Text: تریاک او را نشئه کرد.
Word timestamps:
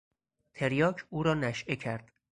تریاک 0.53 1.05
او 1.09 1.23
را 1.23 1.33
نشئه 1.33 1.75
کرد. 1.75 2.11